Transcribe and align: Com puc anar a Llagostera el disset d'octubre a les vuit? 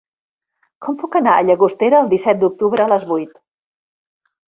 Com 0.85 0.97
puc 1.01 1.17
anar 1.19 1.35
a 1.41 1.45
Llagostera 1.51 2.01
el 2.07 2.11
disset 2.17 2.43
d'octubre 2.47 2.87
a 2.87 2.91
les 2.97 3.09
vuit? 3.15 3.41